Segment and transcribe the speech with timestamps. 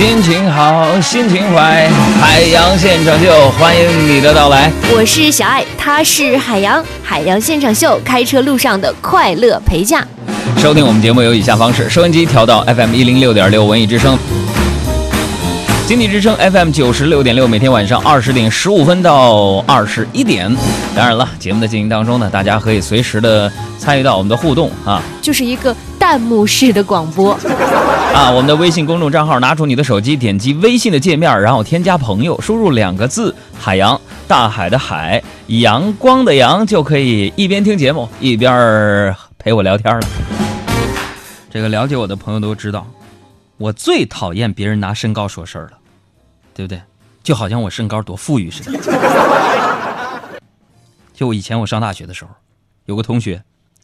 [0.00, 1.86] 心情好，心情坏，
[2.18, 4.72] 海洋现场秀，欢迎你的到来。
[4.94, 10.02] 我是小爱，他是海洋，海洋现场秀，开车路上的快乐陪驾。
[10.56, 14.18] 收听我们节目有以下方式：收音机调到 FM 一零六点六，文艺之声。
[15.86, 20.50] 经济之声 FM 九十六点六，每天晚上二十点十五分到二十一点。
[20.96, 25.76] 当然了，节目的进行当中呢，大家可以随时的参与到我们的互动啊，就是一个
[26.10, 27.34] 弹幕式的广播
[28.12, 28.28] 啊。
[28.32, 40.00] 我们的微信公众账号，拿出你的手机，点击微信的界面，然后添加朋友，输入两个字“海洋”，大海的海，阳光的阳，就可以一边听节目一边陪我聊天了。
[41.48, 42.84] 这个了解我的朋友都知道，
[43.56, 45.78] 我最讨厌别人拿身高说事儿了。
[46.52, 46.82] 对不对？
[47.22, 48.76] 就好像我身高多富裕似的。
[51.14, 52.30] 就我以前我上大学的时候，
[52.86, 53.40] 有个同学，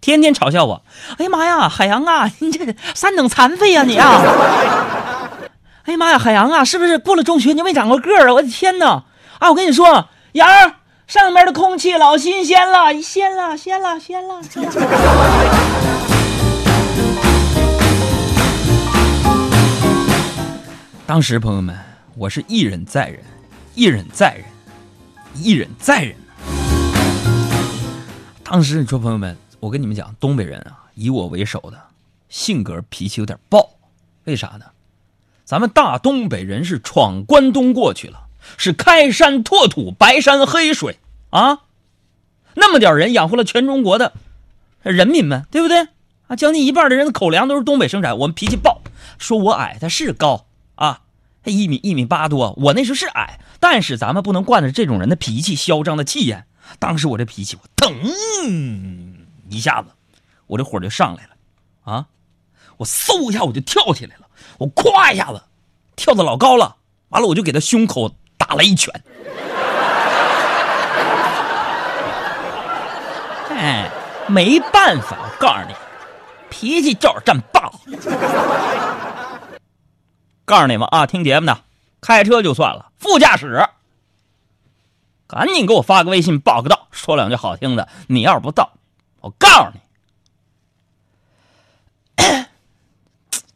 [0.00, 0.82] 天天嘲笑我。
[1.18, 4.22] 哎呀妈呀，海洋啊，你这三等残废呀你啊！
[5.84, 8.34] 哎呀妈呀，海洋啊，是不是过了中学你就没长过个儿啊？
[8.34, 9.04] 我的天哪！
[9.38, 10.74] 啊，我跟你说，洋儿
[11.06, 14.40] 上面的空气老新鲜了，鲜了，鲜了，鲜了。
[21.06, 21.76] 当时朋友们。
[22.14, 23.20] 我是一忍再忍，
[23.76, 24.44] 一忍再忍，
[25.36, 26.16] 一忍再忍。
[28.42, 31.80] 当时你说朋友们，我跟你们讲，东北人啊，以我为首的
[32.28, 33.70] 性格脾气有点暴，
[34.24, 34.66] 为啥呢？
[35.44, 40.98] 咱们大东北人是闯关东过去了，是开山拓土，白山黑水
[41.30, 41.62] 啊，
[42.54, 44.12] 那么点人养活了全中国的
[44.82, 45.88] 人民们，对不对？
[46.28, 48.18] 啊，将近一半的人的口粮都是东北生产。
[48.18, 48.82] 我们脾气暴，
[49.18, 51.00] 说我矮，他是高啊。
[51.42, 56.44] 他一米一米八多，我那时候是矮，但是咱们不能惯着这种人的脾气，嚣张的气焰。
[56.78, 57.94] 当时我这脾气，我腾
[59.50, 59.88] 一下子，
[60.46, 62.06] 我这火就上来了，啊，
[62.76, 64.26] 我嗖一下我就跳起来了，
[64.58, 65.42] 我咵一下子
[65.96, 66.76] 跳的老高了，
[67.08, 69.02] 完了我就给他胸口打了一拳。
[73.50, 73.90] 哎，
[74.28, 75.74] 没办法，我告诉你，
[76.48, 77.74] 脾气就是这么暴。
[80.44, 81.58] 告诉你们啊，听节目的，
[82.00, 83.68] 开车就算了，副驾驶，
[85.26, 87.88] 赶紧给我发个微信报个到，说两句好听的。
[88.06, 88.70] 你要是不到，
[89.28, 89.80] 我告诉你，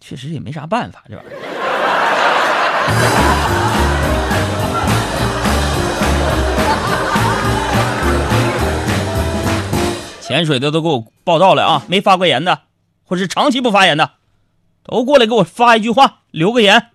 [0.00, 1.32] 确实也没啥办法，这玩意儿。
[10.20, 12.64] 潜水的都给我报道了啊，没发过言的，
[13.04, 14.10] 或是长期不发言的。
[14.82, 16.90] 都过来给我发一句话，留个言，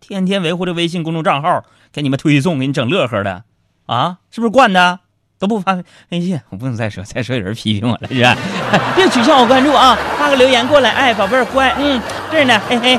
[0.00, 3.44] 天天维护这微信公众账号，给你们推送，给你整乐呵的，
[3.86, 5.00] 啊，是不是惯的？
[5.38, 5.78] 都不发
[6.10, 8.36] 微信，我不能再说，再说有人批评我了，是吧？
[8.96, 12.00] 别取消我关注啊，发个留言过来，哎，宝贝儿乖，嗯，
[12.30, 12.98] 这儿呢，嘿嘿。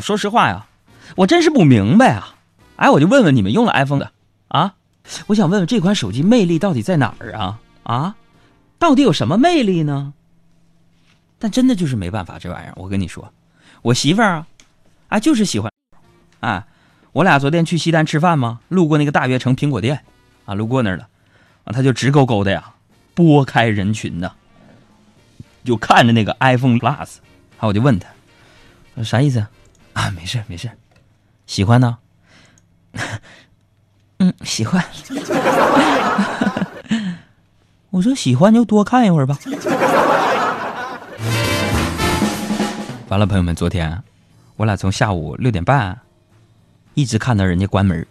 [0.00, 0.66] 说实话呀，
[1.16, 2.34] 我真是不明白啊，
[2.76, 4.10] 哎，我就问问你们用了 iPhone 的
[4.48, 4.74] 啊，
[5.26, 7.58] 我想问问这款手机魅力到底在哪儿啊？
[7.82, 8.14] 啊？
[8.78, 10.14] 到底有什么魅力呢？
[11.38, 13.30] 但真的就是没办法，这玩意儿，我跟你说，
[13.82, 14.46] 我媳妇儿啊，
[15.08, 15.70] 啊，就是喜欢，
[16.40, 16.64] 啊，
[17.12, 20.04] 我俩昨天去西单吃饭嘛，路过那个大悦城苹果店，
[20.44, 21.08] 啊，路过那儿了，
[21.64, 22.72] 啊，他就直勾勾的呀，
[23.14, 24.32] 拨开人群呢，
[25.64, 27.16] 就看着那个 iPhone Plus，
[27.58, 28.08] 啊，我就问他，
[29.02, 29.46] 啥意思？
[29.94, 30.70] 啊，没事没事，
[31.46, 31.98] 喜欢呢？
[34.18, 34.84] 嗯，喜欢。
[37.90, 39.38] 我说喜欢就多看一会儿吧。
[43.08, 44.02] 完了，朋友们，昨天
[44.56, 45.98] 我俩从下午六点半
[46.98, 48.04] 一直看到人家关门。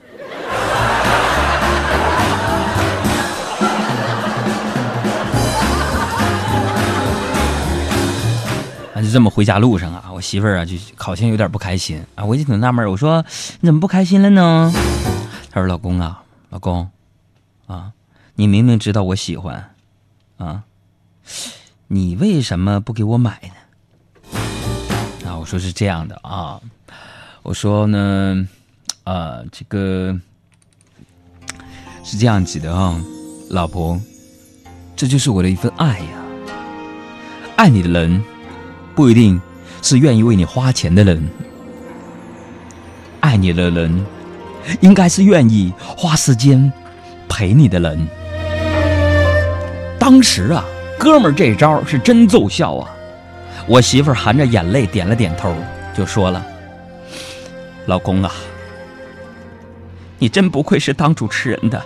[8.94, 13.26] 啊，就这么回家路上啊，我媳妇儿啊就好像有点不开心啊，我就挺纳闷，我说
[13.60, 14.72] 你怎么不开心了呢？
[15.52, 16.90] 她说：“老公啊，老公，
[17.66, 17.92] 啊。”
[18.40, 19.72] 你明明知道我喜欢，
[20.38, 20.64] 啊，
[21.88, 24.40] 你为什么不给我买呢？
[25.28, 26.62] 啊，我说是这样的啊，
[27.44, 28.48] 我说呢，
[29.08, 30.14] 啊，这个
[32.04, 33.02] 是这样子的啊，
[33.50, 33.98] 老婆，
[34.98, 36.08] 这就是我的一份爱呀。
[37.56, 38.22] 爱你的人
[38.94, 39.42] 不一定
[39.82, 41.26] 是愿意为你花钱的人，
[43.22, 44.06] 爱你的人
[44.82, 46.70] 应该是愿意花时间
[47.30, 48.06] 陪你的人。
[49.98, 50.66] 当时啊，
[51.00, 52.92] 哥们儿这招是真奏效啊！
[53.70, 55.56] 我媳妇含着眼泪点了点头，
[55.96, 56.46] 就说了
[57.88, 58.34] ：“老公啊，
[60.20, 61.82] 你真不愧是当主持人的。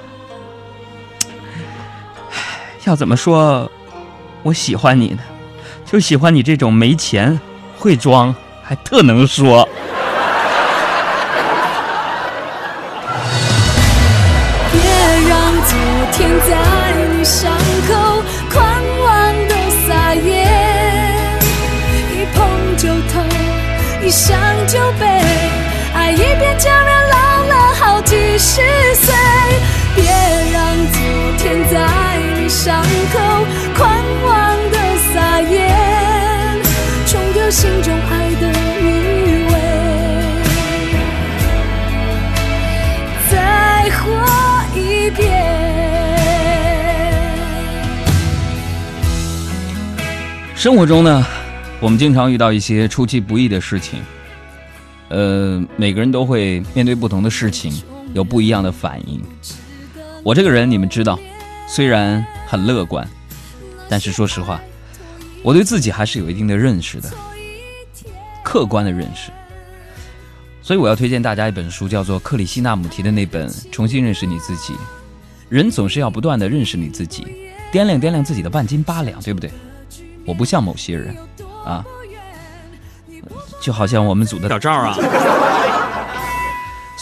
[2.86, 3.72] 要怎么说，
[4.44, 5.22] 我喜欢你呢？
[5.86, 7.40] 就喜欢你这种没钱、
[7.78, 8.34] 会装
[8.64, 9.68] 还特能说。
[14.72, 14.80] 别
[15.28, 15.78] 让昨
[16.14, 16.50] 天在
[17.12, 17.52] 你伤
[17.90, 18.64] 口狂
[19.04, 19.54] 妄的
[19.86, 20.48] 撒野，
[22.14, 22.40] 一碰
[22.78, 23.22] 就痛，
[24.02, 25.06] 一想就悲，
[25.94, 27.01] 爱一遍就让老了好几
[28.54, 28.60] 十
[28.96, 29.14] 岁。
[29.96, 30.04] 别
[30.52, 31.00] 让昨
[31.38, 31.74] 天在
[32.38, 33.18] 你伤口
[33.78, 33.82] 狂
[34.26, 34.78] 妄的
[35.14, 35.56] 撒野，
[37.06, 38.44] 冲掉心中爱的
[38.82, 38.86] 余
[39.46, 39.54] 味。
[43.30, 44.02] 再活
[44.76, 45.22] 一遍。
[50.56, 51.26] 生活中呢，
[51.80, 54.02] 我们经常遇到一些出其不意的事情，
[55.08, 57.82] 呃，每个人都会面对不同的事情
[58.14, 59.22] 有不一样的反应。
[60.24, 61.20] 我这个人你们知道，
[61.68, 63.08] 虽然很乐观，
[63.90, 64.62] 但是说实话，
[65.44, 67.10] 我对自己还是有一定的认识的，
[68.44, 69.32] 客观的认识。
[70.62, 74.74] 所以我要推荐大家一本书，叫做克里希纳姆提的那本《重新认识你自己》。
[75.50, 77.26] 人总是要不断的认识你自己，
[77.74, 79.52] 掂量掂量自己的半斤八两，对不对？
[80.24, 81.16] 我不像某些人，
[81.66, 81.84] 啊，
[83.60, 84.96] 就好像我们组的小赵啊。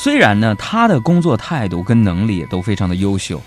[0.01, 3.41] 虽然呢，他的工作态度跟能力也都非常的优秀，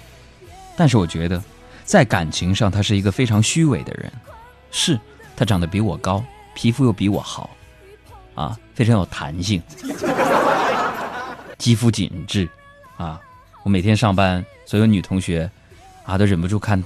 [0.76, 1.42] 但是我觉得，
[1.82, 4.12] 在感情上他是一个非常虚伪的人。
[4.70, 5.00] 是
[5.34, 6.22] 他长得比我高，
[6.54, 7.48] 皮肤又比我好，
[8.34, 9.62] 啊，非常有弹性，
[11.56, 12.46] 肌肤紧致，
[12.98, 13.18] 啊，
[13.62, 15.50] 我每天上班，所有女同学，
[16.04, 16.84] 啊，都忍不住看，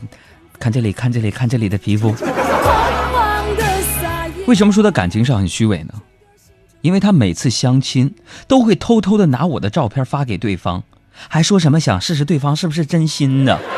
[0.60, 2.14] 看这里，看这里，看这里的皮肤。
[4.46, 5.94] 为什么说他感情上很虚伪呢？
[6.82, 8.14] 因为他每次相亲
[8.46, 10.82] 都会偷偷的拿我的照片发给对方，
[11.28, 13.58] 还说什么想试试对方是不是真心的。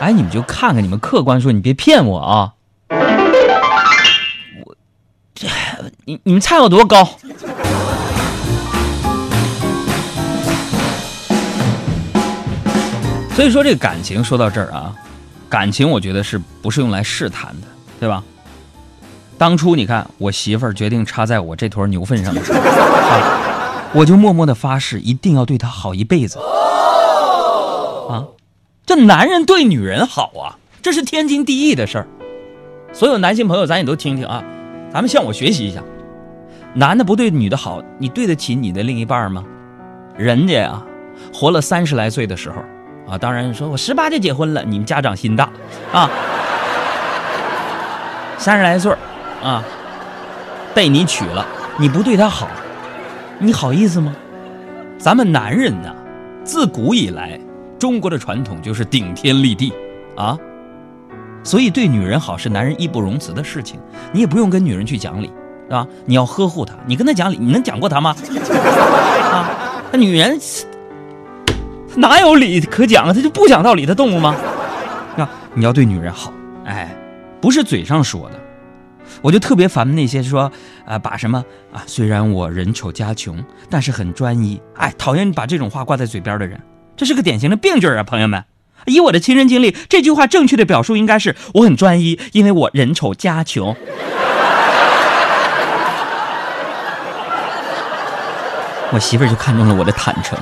[0.00, 2.54] 哎，你们就看看，你们客观说，你别骗我啊！
[4.64, 4.76] 我，
[6.04, 7.04] 你你们猜我多高？
[13.34, 14.94] 所以说，这个感情说到这儿啊，
[15.48, 17.66] 感情我觉得是不是用来试探的，
[17.98, 18.22] 对吧？
[19.38, 26.40] 当初你看，我媳妇儿决定插在我这坨牛粪上的时候，啊，我就默默的发誓，一定要对她好一辈子。
[28.08, 28.26] 啊，
[28.84, 32.06] 这男人对女人好啊，这是天经地义的事儿。
[32.92, 34.42] 所有男性朋友，咱也都听听啊，
[34.92, 35.80] 咱们向我学习一下。
[36.74, 39.44] 男的不对女的好，你对得起你的另一半吗？
[40.16, 40.82] 人家呀，
[41.32, 42.56] 活了三十来岁的时候，
[43.12, 45.48] 啊，当然说我十八就结婚了，你们家长心大，
[45.92, 46.10] 啊，
[48.36, 48.92] 三十来岁
[49.42, 49.62] 啊，
[50.74, 51.46] 被你娶了，
[51.78, 52.48] 你不对她好，
[53.38, 54.14] 你好意思吗？
[54.98, 55.94] 咱们男人呐，
[56.42, 57.38] 自古以来，
[57.78, 59.72] 中国的传统就是顶天立地
[60.16, 60.36] 啊，
[61.44, 63.78] 所以对女人好是男人义不容辞的事情，
[64.12, 65.30] 你也不用跟女人去讲理，
[65.68, 65.86] 是吧？
[66.04, 68.16] 你要呵护她，你跟她讲理，你能讲过她吗？
[69.30, 69.50] 啊，
[69.92, 70.36] 那女人
[71.94, 73.12] 哪有理可讲啊？
[73.12, 74.34] 她就不讲道理的动物吗？
[75.16, 76.32] 啊，你要对女人好，
[76.64, 76.92] 哎，
[77.40, 78.47] 不是嘴上说的。
[79.22, 80.50] 我就特别烦那些说
[80.86, 86.60] 啊、把什么啊，虽然我人丑家穷，但是很专一，哎，讨厌把这种话挂在嘴边的人，
[86.96, 88.44] 这是个典型的病句啊，朋友们。
[88.86, 93.76] 以我的亲身经历，这句话正确的表述应该是我很专一，因为我人丑家穷。
[98.90, 100.38] 我媳妇儿就看中了我的坦诚，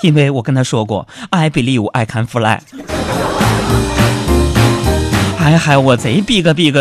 [0.00, 2.58] 因为我跟她说过，I believe I can fly。
[5.42, 6.72] 哎嗨我贼 big big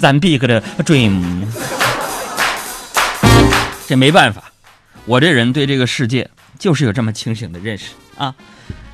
[0.00, 1.44] 咱 big 的 dream。
[3.86, 4.50] 这没办法，
[5.04, 8.34] 我这人对这个世界就是有这么清醒的认识啊。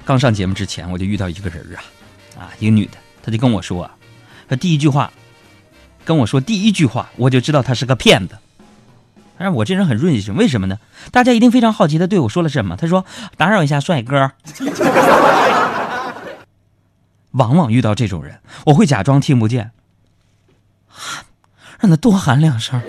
[0.04, 1.80] 刚上节目之前，我就遇到一个人啊，
[2.42, 3.90] 啊，一个女的，她就跟我说，
[4.50, 5.10] 她第一句话
[6.04, 8.36] 跟我说第一句话，我就知道她是个骗子。
[9.38, 10.78] 但是我这人很润性，为什么呢？
[11.10, 12.76] 大家一定非常好奇，她对我说了什么？
[12.76, 13.06] 她说
[13.38, 14.30] ：“打扰一下，帅哥。”
[17.36, 19.70] 往往遇到这种人，我会假装听不见，
[21.80, 22.80] 让他多喊两声。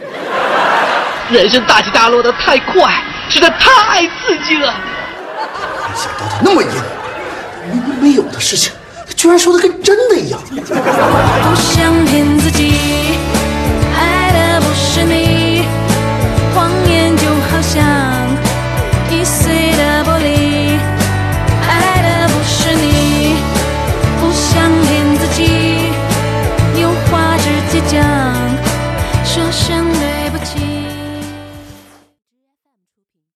[1.29, 4.73] 人生大起大落的太快，实在太刺激了。
[5.89, 6.69] 没想到他那么硬，
[7.71, 8.71] 明明没有的事情，
[9.05, 10.39] 他居然说的跟真的一样。
[10.49, 13.19] 不想骗自己，